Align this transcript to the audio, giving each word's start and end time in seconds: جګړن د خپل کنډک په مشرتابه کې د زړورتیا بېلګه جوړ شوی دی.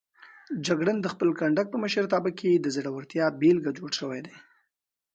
جګړن 0.67 0.97
د 1.01 1.07
خپل 1.13 1.29
کنډک 1.39 1.67
په 1.71 1.77
مشرتابه 1.83 2.31
کې 2.39 2.49
د 2.57 2.67
زړورتیا 2.75 3.25
بېلګه 3.39 3.71
جوړ 3.77 3.91
شوی 3.99 4.19
دی. 4.25 4.35